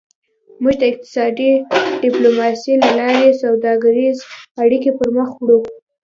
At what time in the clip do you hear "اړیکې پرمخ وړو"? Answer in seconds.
4.63-5.59